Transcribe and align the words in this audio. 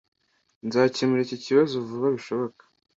Nzakemura 0.65 1.21
iki 1.25 1.37
kibazo 1.45 1.73
vuba 1.87 2.07
bishoboka. 2.15 2.63